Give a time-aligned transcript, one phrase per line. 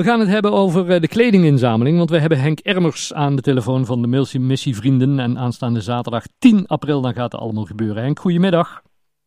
[0.00, 3.42] We gaan het hebben over eh, de kledinginzameling, want we hebben Henk Ermers aan de
[3.42, 5.18] telefoon van de Milse Missievrienden.
[5.18, 8.02] En aanstaande zaterdag 10 april dan gaat het allemaal gebeuren.
[8.02, 8.82] Henk, goedemiddag.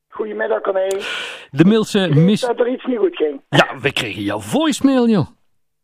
[0.10, 0.88] Goedemiddag, Corné.
[1.50, 2.48] De weet Missie...
[2.48, 3.42] dat er iets niet goed ging.
[3.50, 5.28] Ja, we kregen jouw voicemail, joh.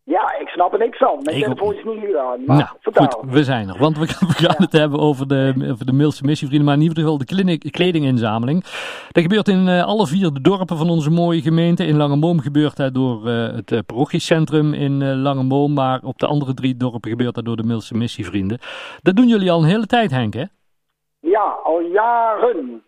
[0.04, 1.20] Ja, snap er niks van.
[1.24, 2.46] Mijn telefoon is niet gedaan.
[2.46, 3.78] Maar Nou, goed, we zijn er.
[3.78, 4.64] Want we, we gaan Ja.
[4.64, 8.64] het hebben over de, over de Milse Missievrienden, maar in ieder geval de kledinginzameling.
[9.12, 11.86] Dat gebeurt in eh, alle vier de dorpen van onze mooie gemeente.
[11.86, 16.28] In Langeboom gebeurt dat door eh, het uh, parochiecentrum in eh Langeboom, maar op de
[16.28, 18.60] andere drie dorpen gebeurt dat door de Milse Missievrienden.
[19.02, 20.44] Dat doen jullie al een hele tijd, Henk, hè?
[21.20, 22.84] Ja, al jaren.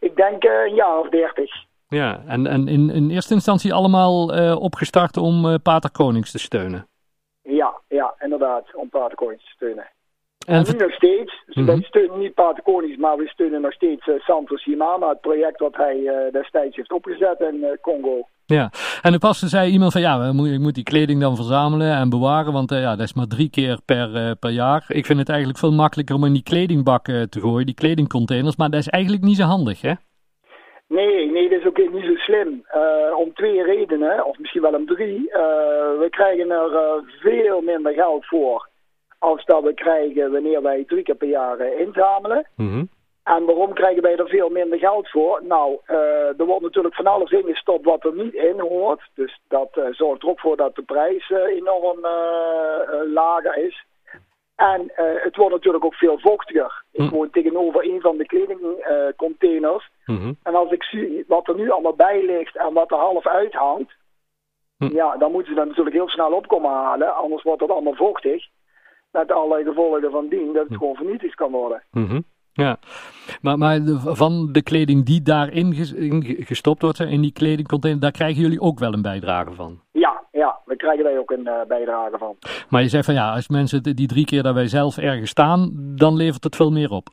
[0.00, 1.50] Ik denk eh, een jaar of dertig.
[1.88, 6.38] Ja, en, en in, in eerste instantie allemaal eh, opgestart om eh, Pater Konings te
[6.38, 6.86] steunen.
[7.42, 8.74] Ja, ja, inderdaad.
[8.74, 9.86] Om Paterkonings te steunen.
[10.46, 11.42] En En nu nog steeds.
[11.46, 11.66] Dus Mhm.
[11.66, 15.08] Wij steunen niet Paterkonings, maar we steunen nog steeds eh, Santos Himama.
[15.08, 18.28] Het project wat hij destijds heeft opgezet in Congo.
[18.46, 18.70] Ja,
[19.02, 21.96] en er pas zei iemand van ja, we moet- ik moet die kleding dan verzamelen
[21.96, 24.84] en bewaren, want ja, dat is maar drie keer per, per jaar.
[24.88, 28.70] Ik vind het eigenlijk veel makkelijker om in die kledingbak te gooien, die kledingcontainers, maar
[28.70, 29.92] dat is eigenlijk niet zo handig, hè?
[30.88, 32.64] Nee, nee, dat is ook niet zo slim.
[32.66, 35.30] Eh, om twee redenen, of misschien wel om drie.
[35.30, 38.68] Eh, we krijgen er eh, veel minder geld voor
[39.18, 42.46] als dat we krijgen wanneer wij drie keer per jaar inzamelen.
[42.56, 42.84] Mhm.
[43.24, 45.40] En waarom krijgen wij er veel minder geld voor?
[45.42, 45.78] Nou,
[46.38, 49.10] er wordt natuurlijk van alles ingestopt wat er niet in hoort.
[49.14, 52.00] Dus dat zorgt er ook voor dat de prijs enorm
[53.12, 53.84] lager is.
[54.58, 56.82] En eh, het wordt natuurlijk ook veel vochtiger.
[56.92, 57.14] Ik Hm.
[57.14, 59.90] woon tegenover een van de kledingcontainers.
[60.06, 60.32] Mhm.
[60.42, 63.96] En als ik zie wat er nu allemaal bij ligt en wat er half uithangt,
[64.76, 64.94] Hm.
[64.94, 67.16] ja, dan moeten ze dat natuurlijk heel snel op komen halen.
[67.16, 68.46] Anders wordt het allemaal vochtig.
[69.12, 71.82] Met allerlei gevolgen van dien dat het gewoon vernietigd kan worden.
[71.90, 72.20] Mhm.
[72.52, 72.76] Ja,
[73.42, 78.00] maar, maar van de kleding die daarin ges- in ge- gestopt wordt, in die kledingcontainer,
[78.00, 79.80] daar krijgen jullie ook wel een bijdrage van.
[80.78, 82.36] Krijgen wij ook een eh, bijdrage van.
[82.68, 85.70] Maar je zegt van ja, als mensen die drie keer dat wij zelf ergens staan,
[85.74, 87.08] dan levert het veel meer op.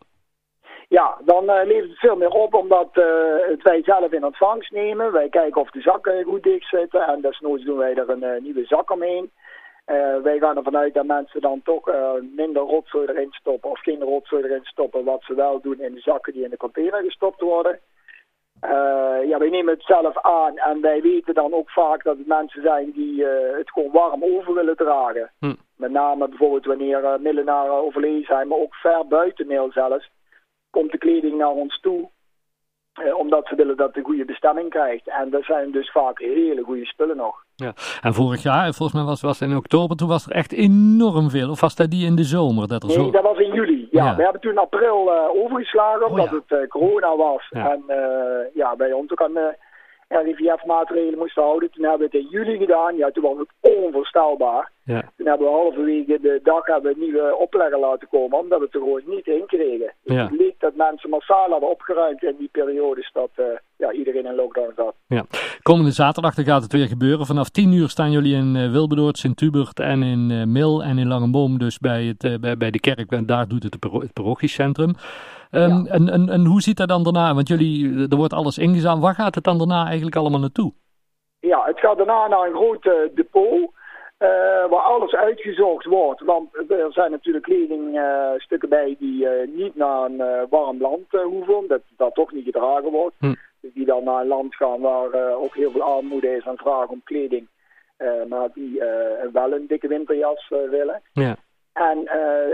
[0.90, 3.04] Ja, dan eh, levert het veel meer op omdat eh,
[3.48, 5.12] het wij zelf in ontvangst nemen.
[5.12, 8.66] Wij kijken of de zakken goed dicht zitten en desnoods doen wij er een nieuwe
[8.66, 9.32] zak omheen.
[10.24, 11.92] Wij gaan ervan uit dat mensen dan toch
[12.36, 16.00] minder rotzooi erin stoppen of geen rotzooi erin stoppen wat ze wel doen in de
[16.00, 17.80] zakken die in de container gestopt worden.
[18.70, 22.28] Eh, ja, wij nemen het zelf aan en wij weten dan ook vaak dat het
[22.28, 25.32] mensen zijn die eh, het gewoon warm over willen dragen.
[25.40, 25.54] Hm.
[25.78, 30.10] Met name bijvoorbeeld wanneer uh, millenaren overleden zijn, maar ook ver buiten Mil zelfs
[30.70, 32.10] komt de kleding naar ons toe.
[33.14, 35.08] omdat ze willen dat het een goede bestemming krijgt.
[35.08, 37.45] En dat zijn dus vaak hele goede spullen nog.
[37.56, 37.74] Ja.
[38.02, 41.30] En vorig jaar, volgens mij was, was het in oktober, toen was er echt enorm
[41.30, 41.50] veel.
[41.50, 42.68] Of was dat die in de zomer?
[42.68, 43.12] Dat er Nee, zo...
[43.12, 43.88] dat was in juli.
[43.92, 44.16] Ja, Ja.
[44.16, 46.36] we hebben toen april eh, overgeslagen omdat ja.
[46.36, 47.48] het eh, corona was.
[47.50, 47.72] Ja.
[47.72, 49.38] En eh, ja, bij ons ook aan
[50.08, 51.72] RIVF-maatregelen moesten houden.
[51.72, 52.96] Toen hebben we het in juli gedaan.
[52.96, 54.72] Ja, toen was het onvoorstelbaar.
[54.86, 55.02] Ja.
[55.18, 58.74] Toen hebben we halverwege de dag hebben we nieuwe opleggen laten komen, omdat we het
[58.74, 59.94] er gewoon niet in kregen.
[60.04, 60.24] Dus Ja.
[60.24, 63.46] Het leek dat mensen massaal hadden opgeruimd in die periodes dat eh,
[63.78, 64.96] ja, iedereen in lockdown zat.
[65.08, 65.26] Ja.
[65.62, 67.26] Komende zaterdag dan gaat het weer gebeuren.
[67.26, 71.08] Vanaf 10 uur staan jullie in uh, Wilberdoord, Sint-Hubert en in uh, Mil en in
[71.08, 71.58] Langenboom.
[71.58, 73.12] Dus bij, het, bij, bij de kerk.
[73.12, 74.90] En daar doet het het, paro het parochiecentrum.
[75.52, 75.92] Um, Ja.
[75.92, 77.34] en, en, en hoe ziet dat dan daarna?
[77.34, 79.02] Want jullie, er wordt alles ingezameld.
[79.04, 80.74] Waar gaat het dan daarna eigenlijk allemaal naartoe?
[81.40, 83.74] Ja, het gaat daarna naar een groot eh, depot.
[84.26, 86.22] Eh, waar alles uitgezocht wordt.
[86.22, 91.68] Want er zijn natuurlijk kledingstukken bij die eh, niet naar een eh, warm land hoeven.
[91.68, 93.16] Dat dat toch niet gedragen wordt.
[93.20, 93.34] Hm.
[93.62, 96.90] Dus die dan naar een land gaan waar ook heel veel armoede is en vragen
[96.90, 97.48] om kleding.
[98.30, 98.82] maar die
[99.34, 101.02] wel een dikke winterjas willen.
[101.14, 101.36] Ja.
[101.74, 101.98] En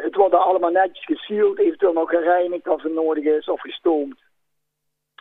[0.04, 4.20] het wordt allemaal netjes gesealed, eventueel nog gereinigd als het nodig is of gestoomd.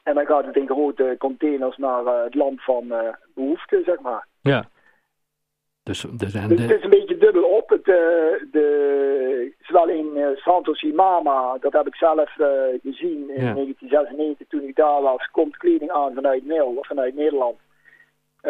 [0.03, 4.27] En dan gaat het in grote containers naar het land van eh, behoefte, zeg maar.
[4.41, 4.65] Ja.
[5.91, 7.69] Dus, dus en het is een beetje dubbel op.
[7.69, 7.95] Het, eh,
[8.51, 12.49] de, zowel in eh, Santos Imama, dat heb ik zelf eh,
[12.83, 13.55] gezien in Ja.
[13.55, 17.59] 1996 toen ik daar was, komt kleding aan vanuit Nederland, of vanuit Nederland.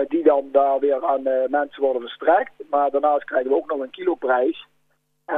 [0.09, 2.53] Die dan daar weer aan mensen worden verstrekt.
[2.71, 4.67] Maar daarnaast krijgen we ook nog een kiloprijs.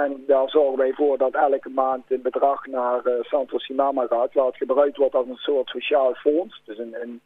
[0.00, 4.32] En daar zorgen wij voor dat elke maand een bedrag naar eh, Santos Imama gaat.
[4.32, 6.62] Waar het gebruikt wordt als een soort sociaal fonds.
[6.64, 7.20] Dus een, een,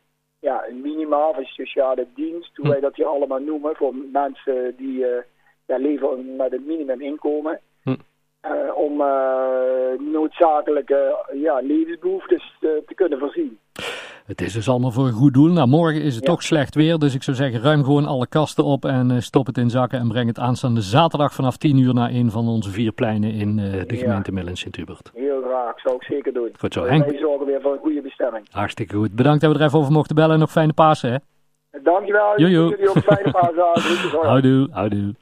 [0.49, 2.71] ja, een minima of een sociale dienst, hoe Hm.
[2.71, 3.77] wij dat hier allemaal noemen.
[3.77, 5.23] Voor mensen die eh,
[5.67, 7.61] ja, leven met een minimuminkomen.
[7.83, 7.95] Hm.
[8.41, 13.59] Eh, om eh, noodzakelijke ja, levensbehoeftes eh, te kunnen voorzien.
[14.27, 15.53] Het is dus allemaal voor een goed doel.
[15.53, 16.31] Nou, morgen is het Ja.
[16.31, 16.99] toch slecht weer.
[16.99, 19.99] Dus ik zou zeggen, ruim gewoon alle kasten op en uh, stop het in zakken.
[19.99, 23.59] En breng het aanstaande zaterdag vanaf 10 uur naar een van onze vier pleinen in
[23.59, 24.01] uh, de Ja.
[24.03, 25.11] gemeente Millen Sint-Hubert.
[25.15, 26.49] Heel graag, zou ik zeker doen.
[26.59, 27.05] Goed zo, Eh, Henk.
[27.05, 28.47] Wij zorgen weer voor een goede bestemming.
[28.51, 29.13] Hartstikke goed.
[29.13, 31.17] Bedankt dat we er even over mochten bellen en nog fijne Pasen, hè?
[31.83, 32.33] Dankjewel.
[32.41, 32.69] Jojo.
[32.69, 33.31] Jullie ook fijne
[34.13, 34.27] hoi.
[34.27, 35.15] Houdoe, houdoe.